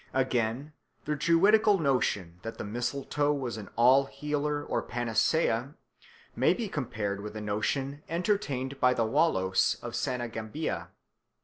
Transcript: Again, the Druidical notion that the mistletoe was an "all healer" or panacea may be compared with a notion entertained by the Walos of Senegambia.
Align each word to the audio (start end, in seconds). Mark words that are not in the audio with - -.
Again, 0.15 0.73
the 1.05 1.15
Druidical 1.15 1.77
notion 1.77 2.39
that 2.41 2.57
the 2.57 2.63
mistletoe 2.63 3.31
was 3.33 3.55
an 3.57 3.69
"all 3.75 4.05
healer" 4.05 4.65
or 4.65 4.81
panacea 4.81 5.75
may 6.35 6.55
be 6.55 6.67
compared 6.67 7.21
with 7.21 7.35
a 7.35 7.41
notion 7.41 8.01
entertained 8.09 8.79
by 8.79 8.95
the 8.95 9.05
Walos 9.05 9.77
of 9.83 9.93
Senegambia. 9.95 10.87